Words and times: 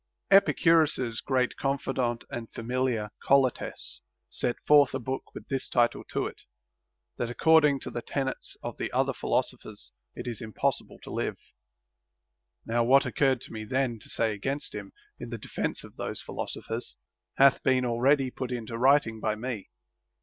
Epicurus's 0.31 1.21
great 1.21 1.55
confidant 1.57 2.23
and 2.31 2.51
familiar, 2.51 3.11
Colotes, 3.23 3.99
set 4.31 4.55
forth 4.65 4.95
a 4.95 4.99
book 4.99 5.35
with 5.35 5.47
this 5.47 5.69
title 5.69 6.03
to 6.05 6.25
it, 6.25 6.41
that 7.19 7.29
according 7.29 7.79
to 7.79 7.91
the 7.91 8.01
tenets 8.01 8.57
of 8.63 8.77
the 8.77 8.91
other 8.93 9.13
philosophers 9.13 9.91
it 10.15 10.27
is 10.27 10.41
impossible 10.41 10.97
to 11.03 11.11
live. 11.11 11.37
Now 12.65 12.83
what 12.83 13.05
occurred 13.05 13.41
to 13.41 13.53
me 13.53 13.63
then 13.63 13.99
to 13.99 14.09
say 14.09 14.33
against 14.33 14.73
him, 14.73 14.91
in 15.19 15.29
the 15.29 15.37
de 15.37 15.49
fence 15.49 15.83
of 15.83 15.97
those 15.97 16.19
philosophers, 16.19 16.97
hath 17.37 17.61
been 17.61 17.85
already 17.85 18.31
put 18.31 18.51
into 18.51 18.79
writing 18.79 19.19
by 19.19 19.35
me. 19.35 19.69